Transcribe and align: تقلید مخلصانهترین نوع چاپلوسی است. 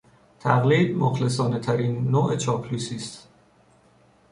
تقلید 0.39 0.97
مخلصانهترین 0.97 2.07
نوع 2.11 2.35
چاپلوسی 2.35 2.95
است. 2.95 3.27